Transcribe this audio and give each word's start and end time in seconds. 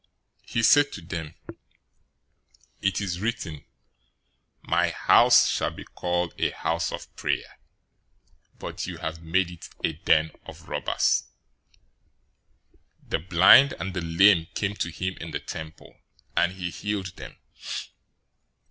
021:013 0.47 0.51
He 0.53 0.63
said 0.63 0.91
to 0.93 1.01
them, 1.01 1.35
"It 2.81 2.99
is 2.99 3.19
written, 3.19 3.63
'My 4.63 4.89
house 4.89 5.47
shall 5.47 5.69
be 5.69 5.83
called 5.83 6.33
a 6.39 6.49
house 6.49 6.91
of 6.91 7.15
prayer,'{Isaiah 7.15 7.59
56:7} 8.55 8.57
but 8.57 8.87
you 8.87 8.97
have 8.97 9.21
made 9.21 9.51
it 9.51 9.69
a 9.83 9.93
den 9.93 10.31
of 10.47 10.67
robbers!"{Jeremiah 10.67 11.77
7:11} 13.03 13.09
021:014 13.09 13.09
The 13.11 13.19
blind 13.19 13.73
and 13.73 13.93
the 13.93 14.01
lame 14.01 14.47
came 14.55 14.73
to 14.77 14.89
him 14.89 15.17
in 15.21 15.29
the 15.29 15.39
temple, 15.39 15.95
and 16.35 16.53
he 16.53 16.71
healed 16.71 17.15
them. 17.17 17.37